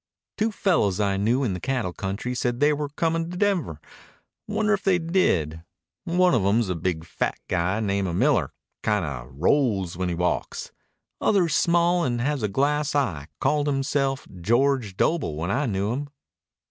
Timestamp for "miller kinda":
8.13-9.27